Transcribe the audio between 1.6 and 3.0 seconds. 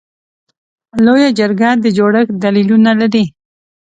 د جوړښت دلیلونه